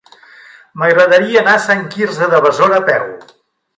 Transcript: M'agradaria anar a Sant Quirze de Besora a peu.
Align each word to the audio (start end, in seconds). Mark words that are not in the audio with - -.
M'agradaria 0.83 1.43
anar 1.45 1.55
a 1.57 1.61
Sant 1.67 1.85
Quirze 1.93 2.31
de 2.33 2.41
Besora 2.47 2.81
a 2.83 2.87
peu. 2.89 3.05